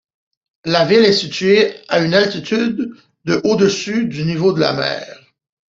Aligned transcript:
La 0.65 0.83
ville 0.83 1.05
est 1.05 1.13
située 1.13 1.75
à 1.87 1.99
une 1.99 2.15
altitude 2.15 2.91
de 3.25 3.39
au-dessus 3.43 4.07
du 4.07 4.23
niveau 4.25 4.51
de 4.51 4.59
la 4.59 4.73
mer. 4.73 5.23